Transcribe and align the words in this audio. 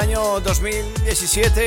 año 0.00 0.40
2017. 0.40 1.66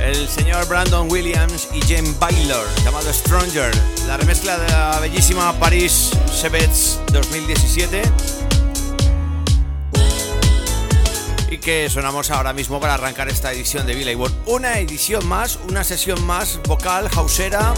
El 0.00 0.26
señor 0.26 0.66
Brandon 0.66 1.10
Williams 1.10 1.68
y 1.74 1.82
Jane 1.82 2.14
Baylor, 2.18 2.66
llamado 2.82 3.12
Stronger. 3.12 3.70
La 4.06 4.16
remezcla 4.16 4.56
de 4.56 4.66
la 4.68 5.00
bellísima 5.00 5.52
Paris 5.58 6.12
Sebets 6.32 6.98
2017. 7.12 8.02
Y 11.50 11.58
que 11.58 11.90
sonamos 11.90 12.30
ahora 12.30 12.54
mismo 12.54 12.80
para 12.80 12.94
arrancar 12.94 13.28
esta 13.28 13.52
edición 13.52 13.86
de 13.86 13.94
Billy 13.94 14.14
World. 14.14 14.34
Una 14.46 14.78
edición 14.78 15.26
más, 15.26 15.58
una 15.68 15.84
sesión 15.84 16.24
más 16.24 16.58
vocal, 16.66 17.10
hausera, 17.14 17.74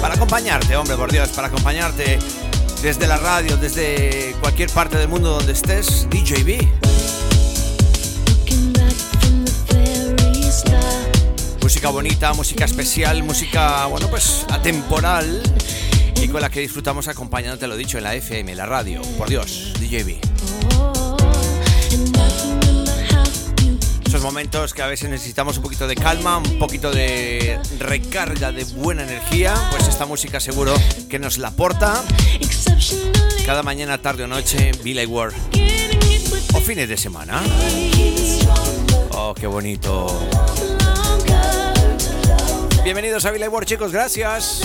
para 0.00 0.14
acompañarte, 0.14 0.76
hombre, 0.76 0.96
por 0.96 1.10
Dios, 1.10 1.30
para 1.30 1.48
acompañarte 1.48 2.20
desde 2.82 3.06
la 3.06 3.16
radio, 3.16 3.56
desde 3.56 4.34
cualquier 4.40 4.68
parte 4.68 4.98
del 4.98 5.06
mundo 5.06 5.30
donde 5.30 5.52
estés, 5.52 6.08
DJB. 6.10 6.66
Música 11.62 11.88
bonita, 11.90 12.32
música 12.32 12.64
especial, 12.64 13.22
música, 13.22 13.86
bueno, 13.86 14.08
pues 14.08 14.44
atemporal 14.50 15.42
y 16.20 16.26
con 16.26 16.40
la 16.40 16.50
que 16.50 16.60
disfrutamos 16.60 17.06
acompañándote, 17.06 17.68
lo 17.68 17.76
dicho, 17.76 17.98
en 17.98 18.04
la 18.04 18.16
FM, 18.16 18.50
en 18.50 18.58
la 18.58 18.66
radio. 18.66 19.00
Por 19.16 19.28
Dios, 19.28 19.72
DJB. 19.78 20.31
Momentos 24.32 24.72
que 24.72 24.80
a 24.80 24.86
veces 24.86 25.10
necesitamos 25.10 25.58
un 25.58 25.62
poquito 25.62 25.86
de 25.86 25.94
calma, 25.94 26.38
un 26.38 26.58
poquito 26.58 26.90
de 26.90 27.60
recarga 27.78 28.50
de 28.50 28.64
buena 28.64 29.02
energía, 29.02 29.54
pues 29.70 29.86
esta 29.88 30.06
música 30.06 30.40
seguro 30.40 30.72
que 31.10 31.18
nos 31.18 31.36
la 31.36 31.48
aporta 31.48 32.02
cada 33.44 33.62
mañana, 33.62 33.98
tarde 33.98 34.24
o 34.24 34.26
noche, 34.26 34.72
Billy 34.82 35.04
World. 35.04 35.36
O 36.54 36.60
fines 36.60 36.88
de 36.88 36.96
semana. 36.96 37.42
Oh, 39.10 39.34
qué 39.34 39.46
bonito. 39.46 40.06
Bienvenidos 42.84 43.26
a 43.26 43.32
Billy 43.32 43.48
World, 43.48 43.68
chicos, 43.68 43.92
gracias. 43.92 44.62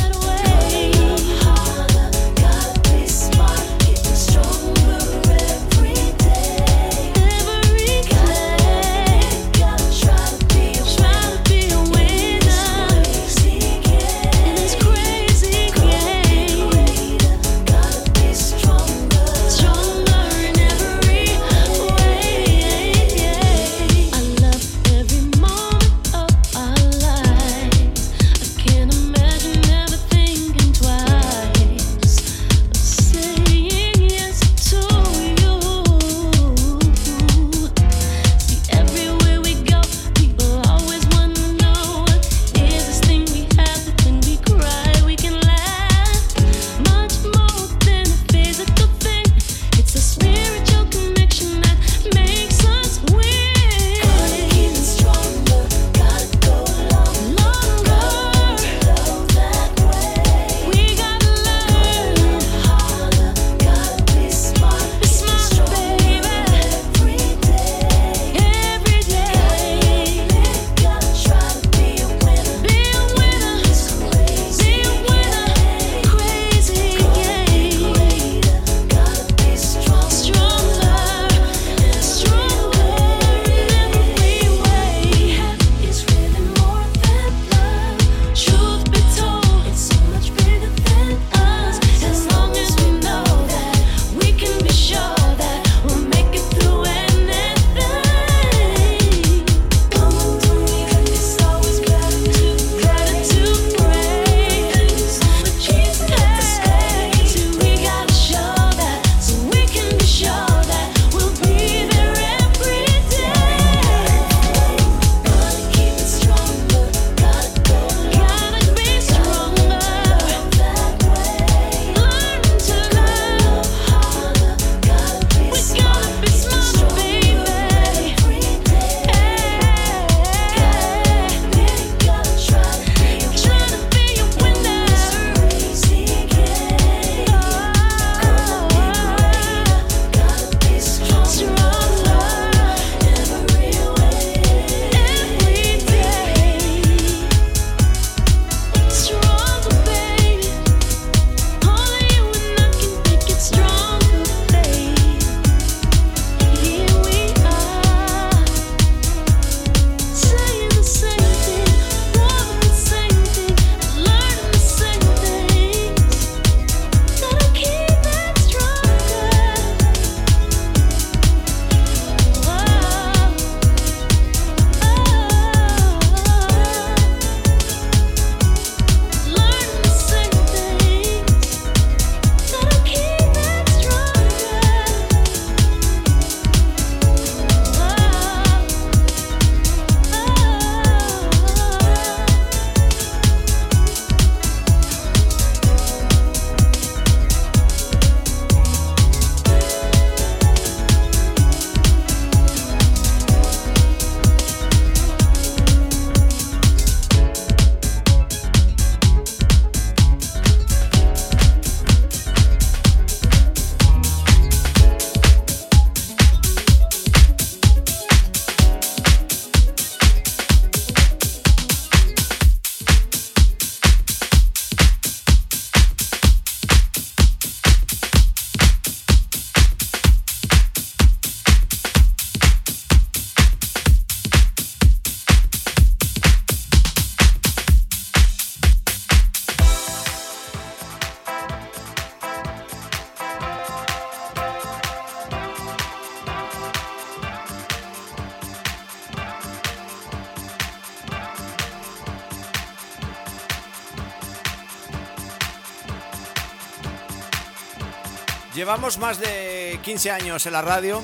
Llevamos 258.67 258.97
más 258.97 259.17
de 259.21 259.79
15 259.81 260.11
años 260.11 260.45
en 260.45 260.51
la 260.51 260.61
radio. 260.61 261.01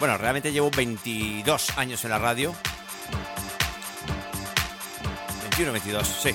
Bueno, 0.00 0.16
realmente 0.16 0.50
llevo 0.50 0.70
22 0.70 1.76
años 1.76 2.02
en 2.04 2.10
la 2.10 2.18
radio. 2.18 2.54
21, 5.42 5.72
22, 5.72 6.08
sí. 6.08 6.30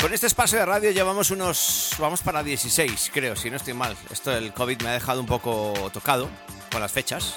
Con 0.00 0.14
este 0.14 0.26
espacio 0.26 0.58
de 0.58 0.64
radio 0.64 0.90
llevamos 0.90 1.30
unos. 1.30 1.96
Vamos 1.98 2.22
para 2.22 2.42
16, 2.42 3.10
creo, 3.12 3.36
si 3.36 3.50
no 3.50 3.58
estoy 3.58 3.74
mal. 3.74 3.94
Esto 4.10 4.30
del 4.30 4.54
COVID 4.54 4.80
me 4.80 4.88
ha 4.88 4.92
dejado 4.94 5.20
un 5.20 5.26
poco 5.26 5.74
tocado 5.92 6.30
con 6.72 6.80
las 6.80 6.90
fechas, 6.90 7.34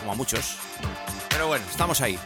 como 0.00 0.12
a 0.12 0.14
muchos. 0.14 0.58
Pero 1.30 1.46
bueno, 1.46 1.64
estamos 1.70 2.02
ahí. 2.02 2.18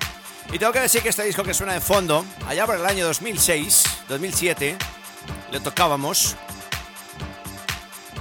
Y 0.52 0.58
tengo 0.58 0.72
que 0.72 0.81
decir 0.81 1.02
que 1.02 1.10
este 1.10 1.22
disco 1.22 1.44
que 1.44 1.54
suena 1.54 1.75
de 1.75 1.81
fondo, 1.81 2.26
allá 2.48 2.66
por 2.66 2.75
el 2.75 2.84
año 2.84 3.06
2006, 3.06 3.84
2007, 4.08 4.76
le 5.52 5.60
tocábamos 5.60 6.36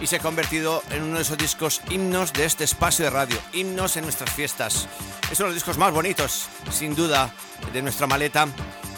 y 0.04 0.08
se 0.08 0.18
ha 0.18 0.20
convertido 0.20 0.84
en 0.90 1.02
uno 1.02 1.16
de 1.16 1.22
esos 1.22 1.38
discos 1.38 1.82
himnos 1.90 2.34
de 2.34 2.44
este 2.44 2.66
espacio 2.66 3.06
de 3.06 3.12
radio, 3.12 3.38
himnos 3.54 3.96
en 3.96 4.04
nuestras 4.04 4.30
fiestas. 4.32 4.90
Es 5.32 5.40
uno 5.40 5.48
de 5.48 5.54
los 5.54 5.64
discos 5.64 5.78
más 5.78 5.94
bonitos, 5.94 6.50
sin 6.70 6.94
duda, 6.94 7.34
de 7.72 7.82
nuestra 7.82 8.06
maleta, 8.06 8.50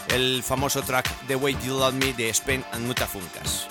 el 0.08 0.42
famoso 0.42 0.82
track 0.82 1.08
The 1.28 1.36
Way 1.36 1.58
You 1.64 1.78
Love 1.78 1.94
Me 1.94 2.12
de 2.12 2.34
Spen 2.34 2.64
and 2.72 2.88
Mutafuncas. 2.88 3.68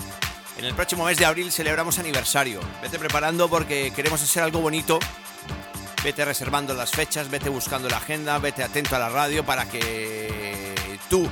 En 0.57 0.63
el 0.63 0.73
próximo 0.75 1.03
mes 1.03 1.17
de 1.17 1.25
abril 1.25 1.51
celebramos 1.51 1.99
aniversario. 1.99 2.61
Vete 2.81 2.97
preparando 2.97 3.49
porque 3.49 3.91
queremos 3.93 4.21
hacer 4.21 4.41
algo 4.41 4.61
bonito. 4.61 4.97
Vete 6.05 6.23
reservando 6.23 6.73
las 6.73 6.91
fechas, 6.91 7.29
vete 7.29 7.49
buscando 7.49 7.89
la 7.89 7.97
agenda, 7.97 8.39
vete 8.39 8.63
atento 8.63 8.95
a 8.95 8.99
la 8.99 9.09
radio 9.09 9.45
para 9.45 9.65
que 9.65 10.73
tú 11.09 11.29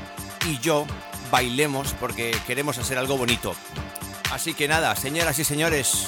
y 0.47 0.59
yo 0.59 0.85
bailemos 1.31 1.93
porque 1.93 2.37
queremos 2.45 2.77
hacer 2.77 2.97
algo 2.97 3.15
bonito. 3.15 3.55
Así 4.33 4.55
que 4.55 4.67
nada, 4.67 4.95
señoras 4.95 5.37
y 5.37 5.43
señores, 5.43 6.07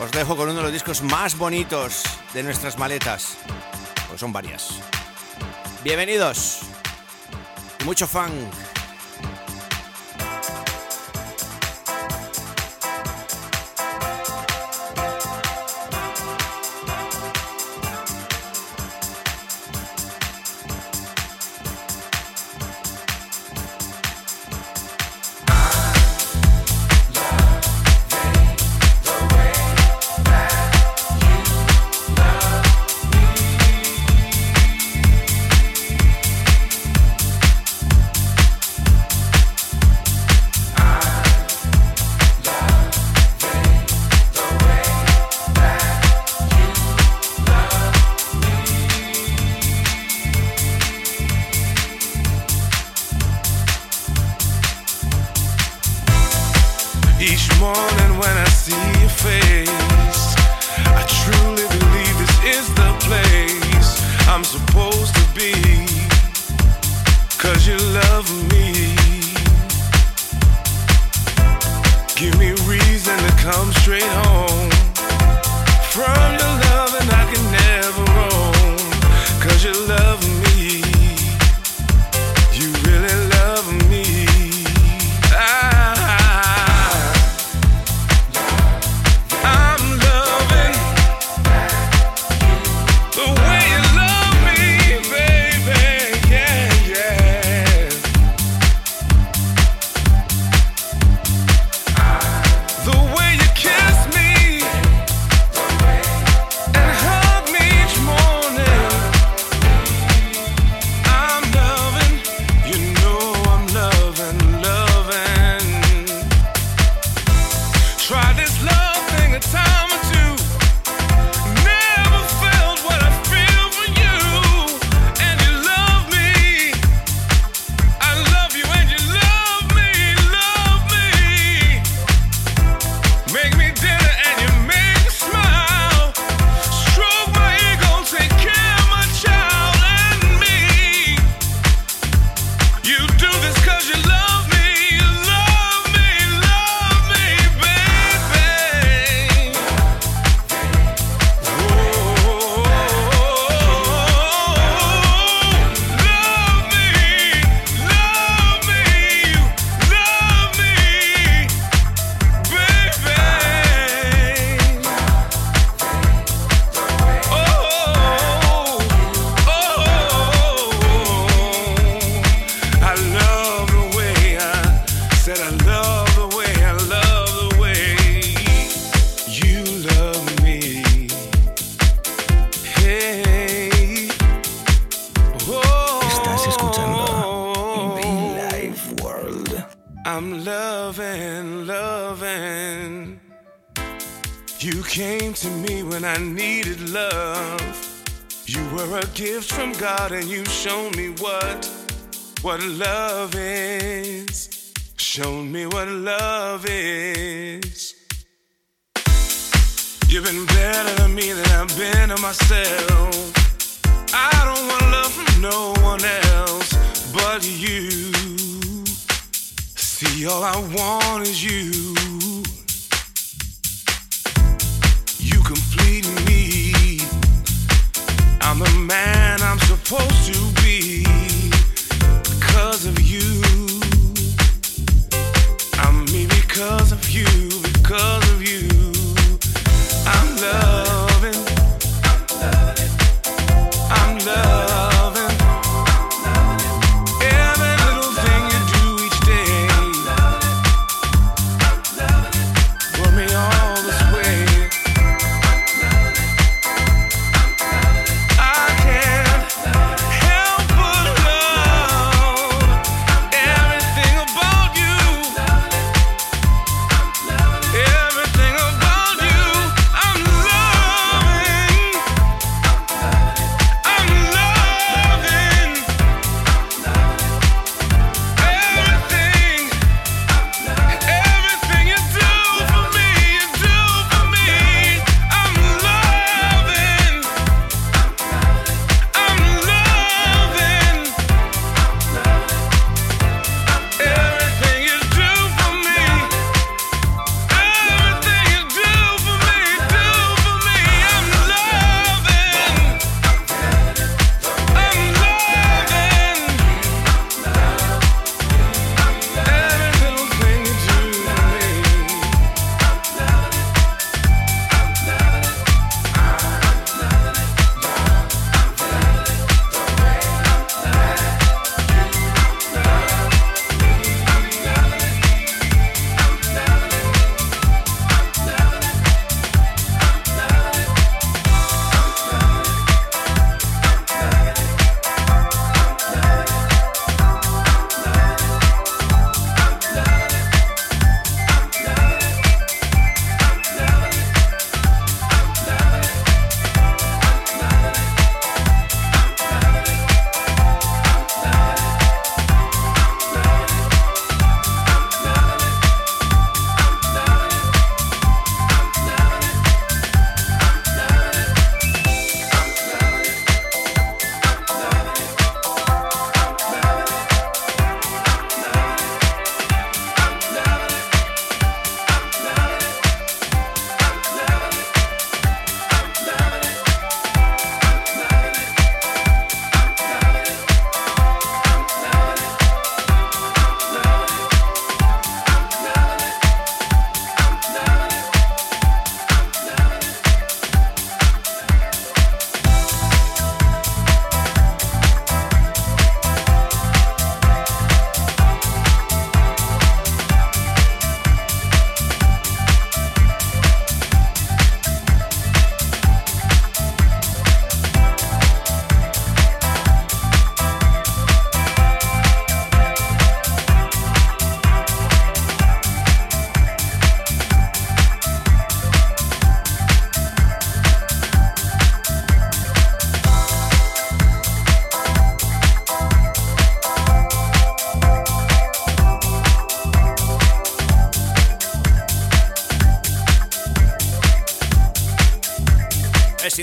os 0.00 0.12
dejo 0.12 0.36
con 0.36 0.50
uno 0.50 0.58
de 0.58 0.62
los 0.62 0.72
discos 0.72 1.02
más 1.02 1.36
bonitos 1.36 2.04
de 2.32 2.44
nuestras 2.44 2.78
maletas. 2.78 3.38
Pues 4.06 4.20
son 4.20 4.32
varias. 4.32 4.78
Bienvenidos. 5.82 6.60
Mucho 7.84 8.06
funk. 8.06 8.30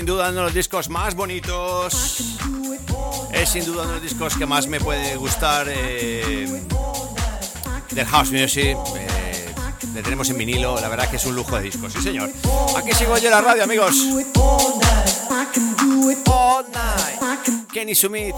Sin 0.02 0.06
duda 0.08 0.30
uno 0.30 0.40
de 0.40 0.46
los 0.46 0.54
discos 0.54 0.88
más 0.88 1.14
bonitos. 1.14 2.18
Es 3.32 3.48
sin 3.48 3.64
duda 3.64 3.82
uno 3.82 3.92
de 3.92 4.00
los 4.00 4.02
discos 4.02 4.34
que 4.34 4.46
más 4.46 4.66
me 4.66 4.80
puede 4.80 5.14
gustar 5.14 5.68
eh, 5.70 6.60
del 7.88 8.06
house 8.06 8.32
music. 8.32 8.76
Eh, 8.96 9.54
le 9.94 10.02
tenemos 10.02 10.28
en 10.30 10.38
vinilo, 10.38 10.80
la 10.80 10.88
verdad 10.88 11.08
que 11.08 11.18
es 11.18 11.24
un 11.24 11.36
lujo 11.36 11.54
de 11.56 11.62
discos, 11.62 11.92
sí 11.92 12.02
señor. 12.02 12.32
Aquí 12.76 12.92
sigo 12.94 13.16
yo 13.16 13.26
en 13.26 13.30
la 13.30 13.42
radio, 13.42 13.62
amigos. 13.62 13.94
Kenny 17.72 17.94
Sumit. 17.94 18.34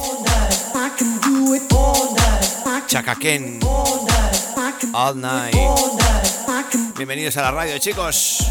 Chaka 2.88 3.14
Ken. 3.14 3.58
All 4.92 5.18
night. 5.18 5.56
Bienvenidos 6.94 7.38
a 7.38 7.42
la 7.42 7.52
radio, 7.52 7.78
chicos. 7.78 8.44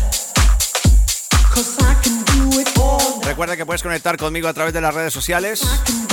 Recuerda 3.23 3.57
que 3.57 3.65
puedes 3.65 3.83
conectar 3.83 4.17
conmigo 4.17 4.47
a 4.47 4.53
través 4.53 4.73
de 4.73 4.81
las 4.81 4.93
redes 4.93 5.13
sociales, 5.13 5.61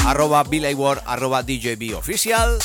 arroba 0.04 0.44
arroba 1.06 1.42
DJB 1.42 1.96
oficial. 1.96 2.58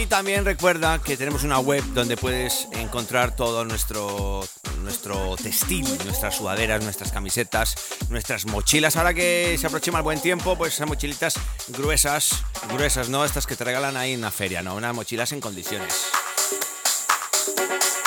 Y 0.00 0.06
también 0.06 0.44
recuerda 0.44 0.98
que 0.98 1.16
tenemos 1.16 1.42
una 1.42 1.58
web 1.58 1.82
donde 1.94 2.16
puedes 2.16 2.68
encontrar 2.72 3.34
todo 3.34 3.64
nuestro, 3.64 4.46
nuestro 4.82 5.36
textil, 5.36 5.86
nuestras 6.04 6.36
sudaderas, 6.36 6.84
nuestras 6.84 7.12
camisetas, 7.12 7.74
nuestras 8.10 8.46
mochilas. 8.46 8.96
Ahora 8.96 9.14
que 9.14 9.56
se 9.58 9.66
aproxima 9.66 9.98
el 9.98 10.04
buen 10.04 10.20
tiempo, 10.20 10.56
pues 10.56 10.74
esas 10.74 10.86
mochilitas 10.86 11.34
gruesas, 11.68 12.30
gruesas, 12.72 13.08
¿no? 13.08 13.24
Estas 13.24 13.46
que 13.46 13.56
te 13.56 13.64
regalan 13.64 13.96
ahí 13.96 14.12
en 14.12 14.20
la 14.20 14.30
feria, 14.30 14.62
¿no? 14.62 14.74
Unas 14.74 14.94
mochilas 14.94 15.32
en 15.32 15.40
condiciones. 15.40 15.94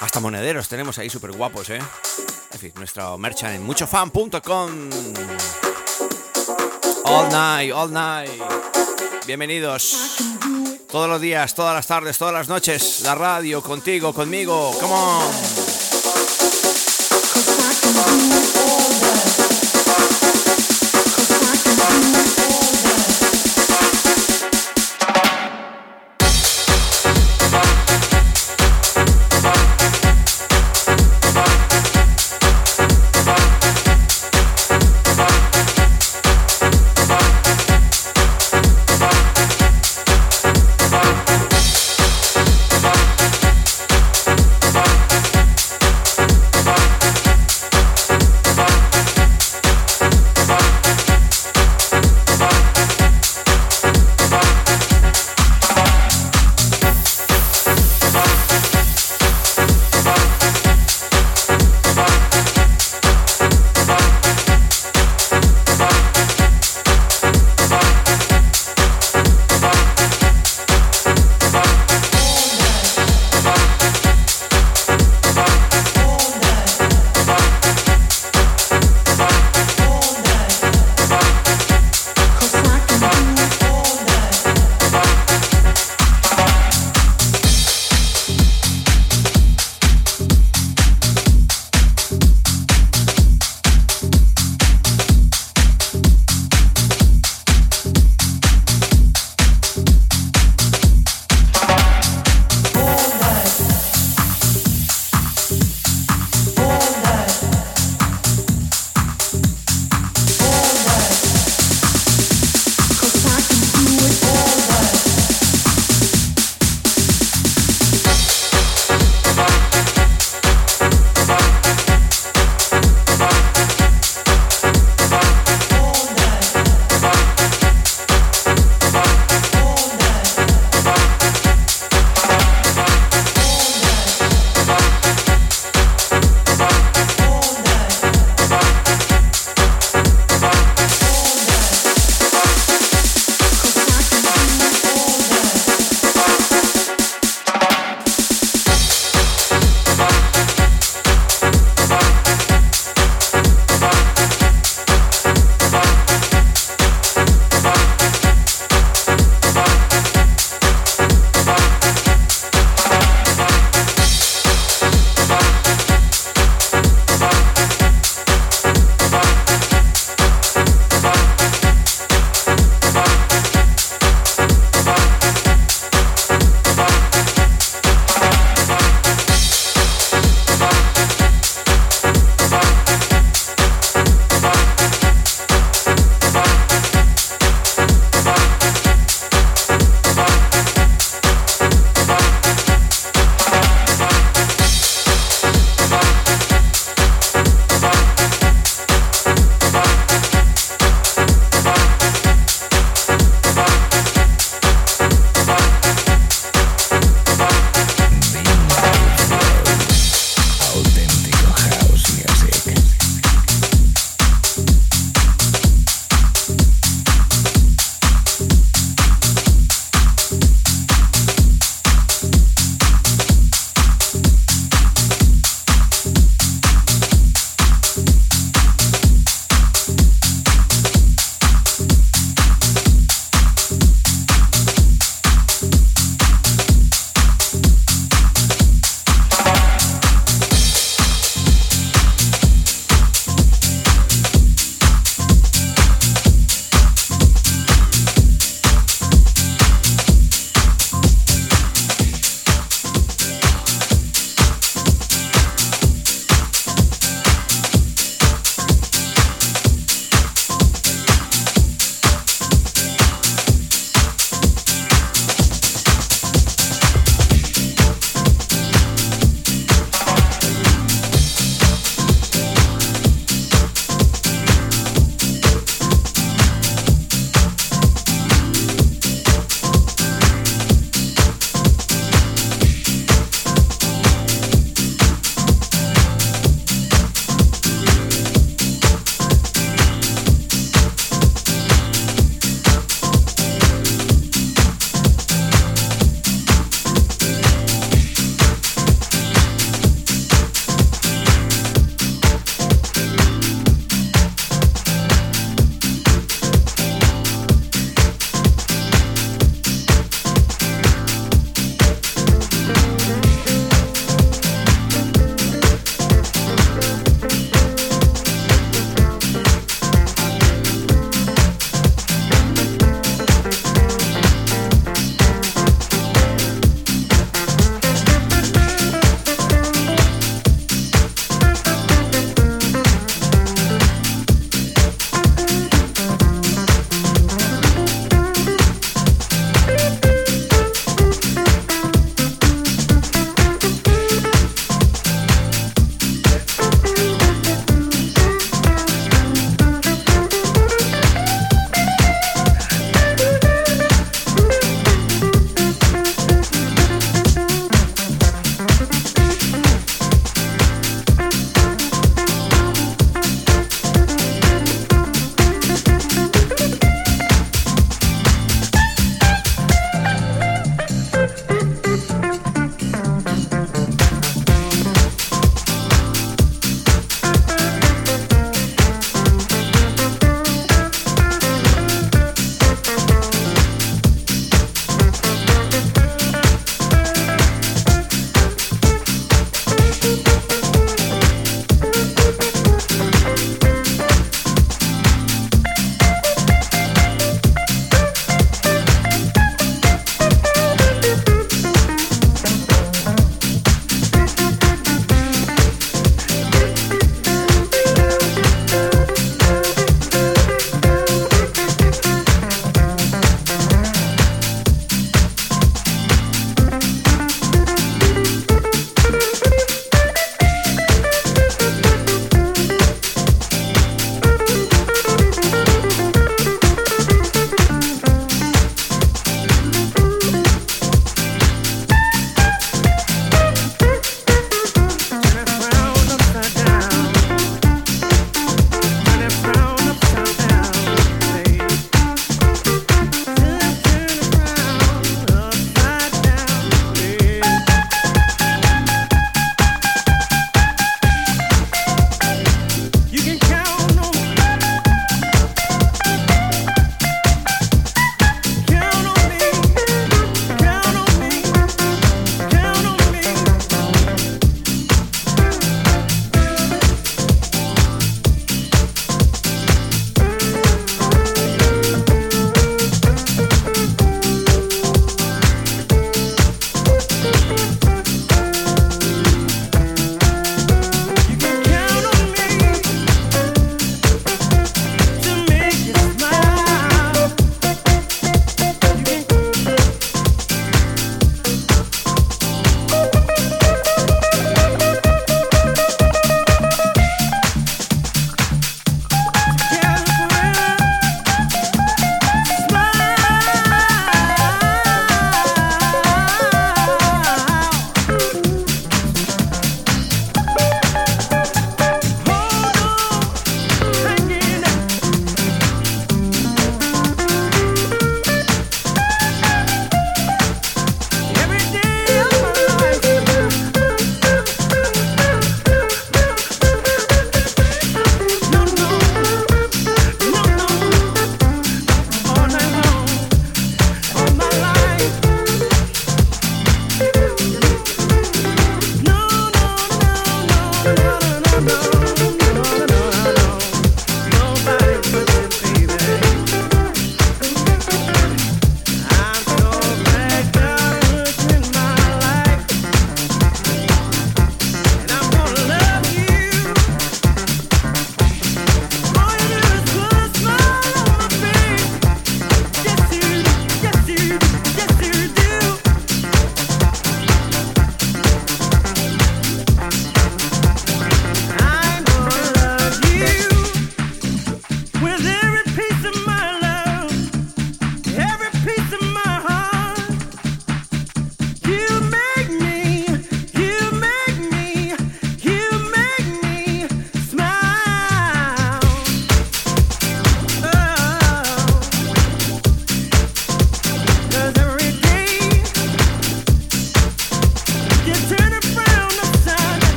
Hasta 0.00 0.18
monederos 0.18 0.68
tenemos 0.68 0.98
ahí 0.98 1.10
súper 1.10 1.32
guapos, 1.32 1.68
¿eh? 1.70 1.80
En 2.52 2.58
fin, 2.58 2.72
nuestro 2.76 3.18
merchan 3.18 3.54
en 3.54 3.62
muchofan.com. 3.62 4.90
All 7.04 7.28
night, 7.30 7.72
all 7.72 7.92
night. 7.92 8.30
Bienvenidos. 9.26 10.16
Todos 10.90 11.08
los 11.08 11.20
días, 11.20 11.54
todas 11.54 11.74
las 11.74 11.86
tardes, 11.86 12.16
todas 12.18 12.34
las 12.34 12.48
noches. 12.48 13.02
La 13.02 13.14
radio, 13.14 13.62
contigo, 13.62 14.14
conmigo. 14.14 14.72
Come 14.80 14.92
on. 14.92 15.80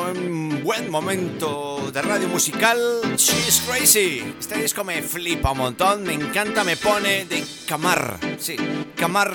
Un 0.00 0.62
buen 0.64 0.90
momento 0.90 1.90
de 1.92 2.00
radio 2.00 2.26
musical. 2.28 2.78
She's 3.16 3.62
Crazy. 3.66 4.34
Este 4.40 4.56
disco 4.56 4.84
me 4.84 5.02
flipa 5.02 5.50
un 5.50 5.58
montón, 5.58 6.02
me 6.02 6.14
encanta, 6.14 6.64
me 6.64 6.78
pone 6.78 7.26
de 7.26 7.44
Camar. 7.66 8.18
Sí, 8.38 8.56
Camar, 8.96 9.32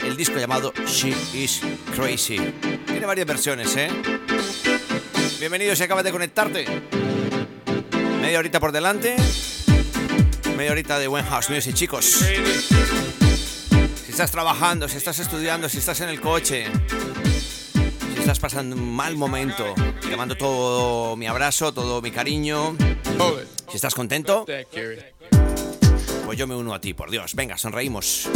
el 0.00 0.16
disco 0.16 0.38
llamado 0.38 0.72
She 0.86 1.14
Is 1.34 1.60
Crazy. 1.94 2.38
Tiene 2.86 3.04
varias 3.04 3.26
versiones, 3.26 3.76
¿eh? 3.76 3.90
Bienvenido 5.38 5.76
si 5.76 5.82
acabas 5.82 6.04
de 6.04 6.12
conectarte. 6.12 6.64
Media 8.22 8.38
horita 8.38 8.60
por 8.60 8.72
delante. 8.72 9.16
Media 10.56 10.72
horita 10.72 10.98
de 10.98 11.08
buen 11.08 11.26
house 11.26 11.50
music, 11.50 11.74
chicos. 11.74 12.24
Si 14.04 14.10
estás 14.10 14.30
trabajando, 14.30 14.88
si 14.88 14.96
estás 14.96 15.18
estudiando, 15.18 15.68
si 15.68 15.78
estás 15.78 16.00
en 16.00 16.08
el 16.08 16.20
coche, 16.20 16.66
estás 18.28 18.40
pasando 18.40 18.76
un 18.76 18.94
mal 18.94 19.16
momento, 19.16 19.64
te 20.02 20.14
mando 20.14 20.36
todo 20.36 21.16
mi 21.16 21.26
abrazo, 21.26 21.72
todo 21.72 22.02
mi 22.02 22.10
cariño. 22.10 22.76
Si 23.70 23.76
estás 23.76 23.94
contento, 23.94 24.44
pues 26.26 26.38
yo 26.38 26.46
me 26.46 26.54
uno 26.54 26.74
a 26.74 26.80
ti, 26.80 26.92
por 26.92 27.10
Dios. 27.10 27.34
Venga, 27.34 27.56
sonreímos. 27.56 28.28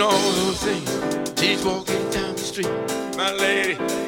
All 0.00 0.10
those 0.10 0.62
things 0.62 1.40
She's 1.40 1.64
walking 1.64 2.10
down 2.10 2.34
the 2.34 2.38
street. 2.38 2.70
My 3.16 3.32
lady. 3.32 4.07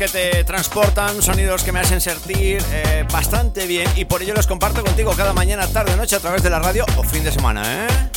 Que 0.00 0.08
te 0.08 0.44
transportan, 0.44 1.20
sonidos 1.20 1.62
que 1.62 1.72
me 1.72 1.80
hacen 1.80 2.00
sentir 2.00 2.64
eh, 2.72 3.04
bastante 3.12 3.66
bien 3.66 3.86
y 3.96 4.06
por 4.06 4.22
ello 4.22 4.32
los 4.32 4.46
comparto 4.46 4.82
contigo 4.82 5.12
cada 5.14 5.34
mañana, 5.34 5.66
tarde, 5.66 5.94
noche 5.94 6.16
a 6.16 6.20
través 6.20 6.42
de 6.42 6.48
la 6.48 6.58
radio 6.58 6.86
o 6.96 7.02
fin 7.02 7.22
de 7.22 7.30
semana, 7.30 7.84
¿eh? 7.84 8.09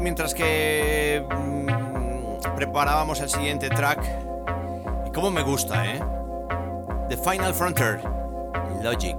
Mientras 0.00 0.34
que 0.34 1.24
mm, 1.28 2.54
preparábamos 2.56 3.20
el 3.20 3.28
siguiente 3.28 3.68
track. 3.68 4.02
Y 5.06 5.10
cómo 5.10 5.30
me 5.30 5.42
gusta, 5.42 5.86
¿eh? 5.86 6.00
The 7.08 7.16
Final 7.16 7.54
Frontier, 7.54 8.00
Logic. 8.82 9.16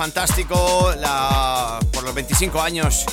Fantástico. 0.00 0.94
por 1.92 2.04
los 2.04 2.14
25 2.14 2.62
años 2.62 3.04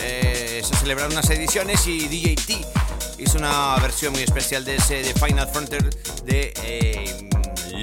eh, 0.00 0.62
se 0.64 0.76
celebraron 0.76 1.10
unas 1.10 1.28
ediciones 1.30 1.84
y 1.88 2.06
DJT 2.06 3.18
hizo 3.18 3.38
una 3.38 3.74
versión 3.82 4.12
muy 4.12 4.22
especial 4.22 4.64
de 4.64 4.76
ese 4.76 5.02
de 5.02 5.14
Final 5.14 5.48
Frontier 5.48 5.90
de 6.24 6.52
eh, 6.62 7.28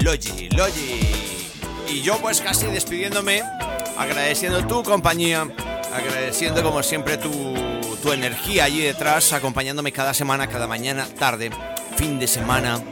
Logi. 0.00 0.48
Logi. 0.48 1.00
Y 1.90 2.00
yo 2.00 2.16
pues 2.16 2.40
casi 2.40 2.64
despidiéndome, 2.68 3.42
agradeciendo 3.98 4.66
tu 4.66 4.82
compañía, 4.82 5.46
agradeciendo 5.94 6.62
como 6.62 6.82
siempre 6.82 7.18
tu, 7.18 7.54
tu 8.02 8.10
energía 8.10 8.64
allí 8.64 8.80
detrás, 8.80 9.34
acompañándome 9.34 9.92
cada 9.92 10.14
semana, 10.14 10.46
cada 10.46 10.66
mañana, 10.66 11.06
tarde, 11.18 11.50
fin 11.98 12.18
de 12.18 12.26
semana 12.26 12.82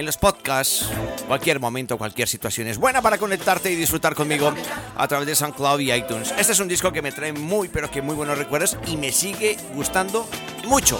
en 0.00 0.06
los 0.06 0.16
podcasts, 0.16 0.86
cualquier 1.28 1.60
momento, 1.60 1.98
cualquier 1.98 2.26
situación 2.26 2.66
es 2.66 2.78
buena 2.78 3.02
para 3.02 3.18
conectarte 3.18 3.70
y 3.70 3.76
disfrutar 3.76 4.14
conmigo 4.14 4.52
a 4.96 5.06
través 5.06 5.26
de 5.26 5.36
SoundCloud 5.36 5.78
y 5.80 5.92
iTunes. 5.92 6.34
Este 6.38 6.52
es 6.52 6.60
un 6.60 6.68
disco 6.68 6.90
que 6.90 7.02
me 7.02 7.12
trae 7.12 7.34
muy, 7.34 7.68
pero 7.68 7.90
que 7.90 8.00
muy 8.00 8.14
buenos 8.14 8.38
recuerdos 8.38 8.78
y 8.86 8.96
me 8.96 9.12
sigue 9.12 9.58
gustando 9.74 10.26
mucho. 10.64 10.98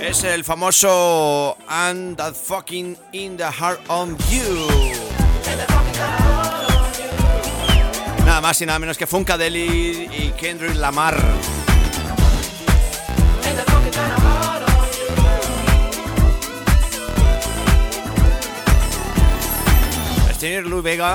Es 0.00 0.22
el 0.22 0.44
famoso 0.44 1.56
And 1.66 2.16
That 2.16 2.34
Fucking 2.34 2.96
In 3.10 3.36
The 3.36 3.50
Heart 3.50 3.80
On 3.88 4.16
You. 4.30 4.68
Nada 8.24 8.40
más 8.40 8.60
y 8.62 8.66
nada 8.66 8.78
menos 8.78 8.96
que 8.96 9.08
Funkadelic 9.08 10.08
y 10.12 10.32
Kendrick 10.38 10.76
Lamar. 10.76 11.20
Señor 20.42 20.66
Luis 20.66 20.82
Vega. 20.82 21.14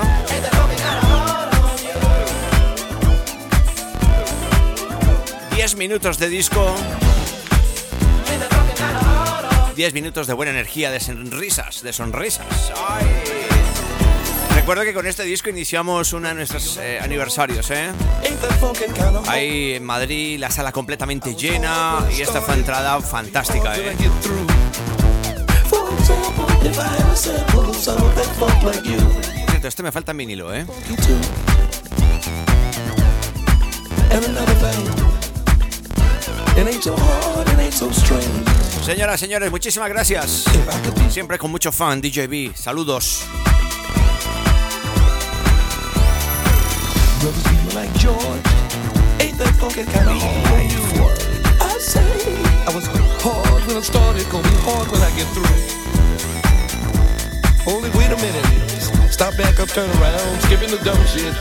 Diez 5.54 5.76
minutos 5.76 6.18
de 6.18 6.30
disco. 6.30 6.74
Diez 9.76 9.92
minutos 9.92 10.28
de 10.28 10.32
buena 10.32 10.52
energía, 10.52 10.90
de 10.90 10.98
sonrisas, 10.98 11.82
de 11.82 11.92
sonrisas. 11.92 12.72
Recuerdo 14.54 14.84
que 14.84 14.94
con 14.94 15.06
este 15.06 15.24
disco 15.24 15.50
iniciamos 15.50 16.14
uno 16.14 16.28
de 16.28 16.34
nuestros 16.34 16.78
eh, 16.78 16.98
aniversarios, 16.98 17.70
¿eh? 17.70 17.90
Ahí 19.26 19.74
en 19.74 19.84
Madrid, 19.84 20.38
la 20.38 20.50
sala 20.50 20.72
completamente 20.72 21.34
llena 21.34 21.98
y 22.16 22.22
esta 22.22 22.40
fue 22.40 22.54
entrada 22.54 22.98
fantástica, 23.02 23.76
¿eh? 23.76 23.94
Cierto, 29.50 29.68
este 29.68 29.82
me 29.82 29.92
falta 29.92 30.12
en 30.12 30.18
vinilo, 30.18 30.54
¿eh? 30.54 30.66
Señoras, 38.84 39.20
señores, 39.20 39.50
muchísimas 39.50 39.88
gracias. 39.88 40.44
Siempre 41.10 41.38
con 41.38 41.50
mucho 41.50 41.72
fan, 41.72 42.00
DJB. 42.00 42.54
Saludos. 42.54 43.24
I 52.66 52.74
was. 52.74 52.88
Only 57.68 57.90
wait 57.90 58.08
a 58.08 58.16
minute. 58.16 58.46
Stop 59.12 59.36
back 59.36 59.60
up, 59.60 59.68
turn 59.68 59.90
around, 60.00 60.40
skipping 60.40 60.70
the 60.70 60.80
dumb 60.88 61.04
shit. 61.04 61.34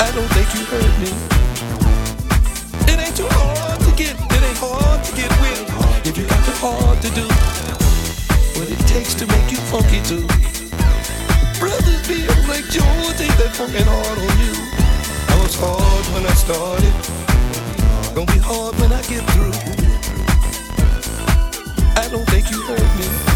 I 0.00 0.08
don't 0.16 0.30
think 0.32 0.48
you 0.56 0.64
heard 0.72 0.94
me. 0.96 1.12
It 2.88 2.96
ain't 2.98 3.14
too 3.14 3.28
hard 3.36 3.78
to 3.80 3.92
get, 4.00 4.16
it 4.16 4.42
ain't 4.42 4.56
hard 4.56 5.04
to 5.04 5.12
get 5.12 5.28
with. 5.44 5.60
If 6.08 6.16
you 6.16 6.24
got 6.24 6.40
the 6.48 6.56
hard 6.56 7.02
to 7.04 7.10
do, 7.12 7.28
what 8.56 8.70
it 8.72 8.80
takes 8.88 9.12
to 9.20 9.26
make 9.26 9.52
you 9.52 9.58
funky 9.68 10.00
too. 10.08 10.24
Brothers 11.60 12.00
feel 12.08 12.32
like 12.48 12.64
Joe, 12.72 13.12
take 13.20 13.36
that 13.36 13.52
funkin' 13.52 13.84
hard 13.84 14.18
on 14.24 14.34
you. 14.40 14.56
I 15.28 15.36
was 15.42 15.54
hard 15.60 16.04
when 16.16 16.24
I 16.24 16.32
started, 16.32 16.96
gonna 18.14 18.32
be 18.32 18.40
hard 18.40 18.74
when 18.80 18.90
I 18.90 19.02
get 19.04 19.20
through. 19.36 19.52
I 22.00 22.08
don't 22.08 22.24
think 22.30 22.50
you 22.50 22.62
heard 22.62 22.96
me. 22.96 23.35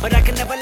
but 0.00 0.14
I 0.14 0.20
can 0.22 0.34
never 0.34 0.59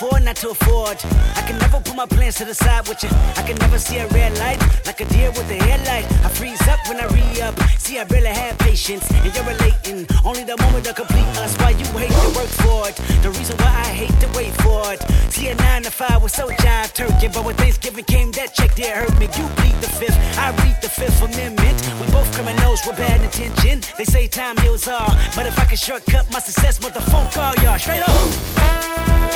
afford 0.00 0.24
not 0.24 0.36
to 0.36 0.50
afford. 0.50 0.96
I 1.36 1.42
can 1.46 1.58
never 1.58 1.80
put 1.80 1.94
my 1.94 2.06
plans 2.06 2.36
to 2.36 2.44
the 2.44 2.54
side 2.54 2.88
with 2.88 3.02
you. 3.02 3.10
I 3.36 3.42
can 3.42 3.56
never 3.56 3.78
see 3.78 3.98
a 3.98 4.06
red 4.08 4.36
light 4.38 4.60
like 4.86 5.00
a 5.00 5.04
deer 5.06 5.30
with 5.30 5.50
a 5.50 5.56
headlight. 5.56 6.04
I 6.24 6.28
freeze 6.28 6.60
up 6.68 6.80
when 6.88 6.98
I 7.00 7.06
re 7.08 7.40
up. 7.42 7.54
See, 7.78 7.98
I 7.98 8.04
really 8.04 8.28
have 8.28 8.58
patience, 8.58 9.04
and 9.10 9.34
you're 9.34 9.44
relating. 9.44 10.06
Only 10.24 10.44
the 10.44 10.56
moment 10.62 10.84
to 10.86 10.94
complete 10.94 11.26
us. 11.36 11.56
Why 11.58 11.70
you 11.70 11.84
hate 11.98 12.16
to 12.24 12.30
work 12.38 12.52
for 12.64 12.88
it? 12.88 12.96
The 13.22 13.30
reason 13.30 13.56
why 13.58 13.72
I 13.84 13.90
hate 14.02 14.16
to 14.20 14.28
wait 14.36 14.54
for 14.62 14.92
it. 14.92 15.00
See, 15.32 15.48
a 15.48 15.54
nine 15.54 15.82
to 15.82 15.90
five 15.90 16.22
was 16.22 16.32
so 16.32 16.48
jive 16.48 16.92
turkey, 16.94 17.28
but 17.28 17.44
when 17.44 17.56
Thanksgiving 17.56 18.04
came, 18.04 18.32
that 18.32 18.54
check 18.54 18.74
there 18.74 18.96
hurt 18.96 19.18
me. 19.18 19.26
You 19.36 19.46
plead 19.60 19.76
the 19.84 19.90
fifth, 20.00 20.18
I 20.38 20.50
read 20.64 20.76
the 20.82 20.88
fifth 20.88 21.20
amendment. 21.22 21.76
We 22.00 22.06
both 22.12 22.30
criminals 22.34 22.80
with 22.86 22.96
bad 22.96 23.20
intention. 23.20 23.82
They 23.98 24.04
say 24.04 24.26
time 24.28 24.56
heals 24.58 24.88
all, 24.88 25.12
but 25.36 25.46
if 25.46 25.58
I 25.58 25.64
can 25.64 25.76
shortcut 25.76 26.30
my 26.32 26.40
success, 26.40 26.78
motherfucker, 26.78 27.32
call 27.32 27.54
y'all 27.64 27.78
straight 27.78 28.02
up. 28.02 28.89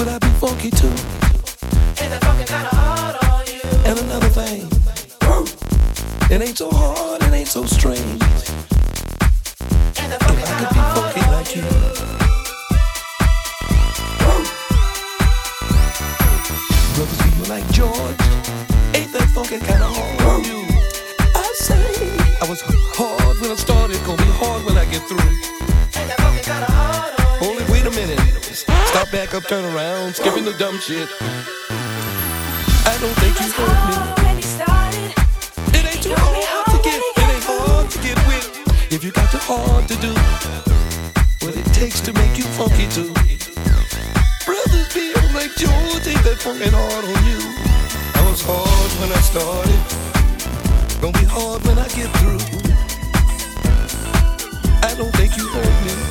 Will 0.00 0.08
I 0.08 0.18
be 0.18 0.28
funky 0.40 0.70
too? 0.70 0.88
That 0.88 2.24
funky 2.24 2.44
kinda 2.44 2.70
hard 2.72 3.16
on 3.22 3.44
you? 3.46 3.60
And 3.84 3.98
another 3.98 4.30
thing, 4.30 4.64
it 6.30 6.40
ain't 6.40 6.56
so 6.56 6.70
hard, 6.70 7.22
it 7.22 7.30
ain't 7.34 7.46
so 7.46 7.66
strange. 7.66 8.18
That 9.92 10.20
funky 10.24 10.40
you. 11.54 11.64
Brothers, 16.96 17.20
people 17.20 17.46
like 17.52 17.66
George, 17.70 18.20
ain't 18.96 19.12
that 19.12 19.28
funky 19.34 19.58
kinda 19.58 19.84
hard 19.84 20.22
on 20.22 20.44
you? 20.44 20.64
I 21.34 21.52
say, 21.60 22.08
I 22.40 22.48
was 22.48 22.62
hard 22.96 23.38
when 23.38 23.50
I 23.50 23.54
started, 23.54 24.02
gonna 24.06 24.16
be 24.16 24.30
hard 24.40 24.64
when 24.64 24.78
I 24.78 24.86
get 24.86 25.02
through. 25.06 25.30
That 25.92 26.18
funky 26.22 26.40
kinda 26.40 26.72
hard 26.72 27.20
on? 27.20 27.44
Only 27.46 27.64
wait 27.70 27.84
a 27.84 27.90
minute. 27.90 28.39
Stop 28.90 29.12
back 29.12 29.34
up, 29.34 29.44
turn 29.44 29.64
around, 29.72 30.16
skipping 30.16 30.44
the 30.44 30.52
dumb 30.54 30.76
shit. 30.80 31.08
I 31.70 32.98
don't 32.98 33.14
think 33.22 33.38
you 33.38 33.46
heard 33.54 33.86
me. 33.86 33.94
It 35.78 35.86
ain't 35.86 36.02
too 36.02 36.12
hard 36.12 36.66
to 36.66 36.78
get, 36.82 36.98
it 36.98 37.22
ain't 37.22 37.44
hard 37.46 37.88
to 37.88 37.98
get 38.02 38.18
with. 38.26 38.50
If 38.90 39.04
you 39.04 39.12
got 39.12 39.32
your 39.32 39.42
heart 39.42 39.86
to 39.86 39.96
do 40.02 40.10
what 41.46 41.56
it 41.56 41.64
takes 41.72 42.00
to 42.00 42.12
make 42.14 42.36
you 42.36 42.42
funky 42.58 42.88
too. 42.90 43.14
Brothers 44.44 44.88
feel 44.90 45.22
like 45.38 45.54
George 45.54 46.04
ain't 46.10 46.26
that 46.26 46.42
fucking 46.42 46.74
hard 46.74 47.04
on 47.06 47.20
you. 47.30 47.38
I 48.18 48.26
was 48.28 48.42
hard 48.42 48.90
when 48.98 49.12
I 49.14 49.20
started, 49.22 49.80
gonna 51.00 51.16
be 51.16 51.30
hard 51.30 51.62
when 51.62 51.78
I 51.78 51.86
get 51.94 52.10
through. 52.18 52.42
I 54.82 54.94
don't 54.98 55.14
think 55.14 55.36
you 55.36 55.46
heard 55.46 55.78
me. 55.86 56.10